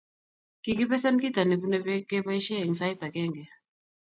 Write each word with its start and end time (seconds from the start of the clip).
Kikibesen 0.63 1.15
kito 1.21 1.41
nebune 1.45 1.77
beek 1.85 2.03
keboishe 2.09 2.55
eng 2.59 2.73
sait 2.79 2.99
agenge 3.07 3.43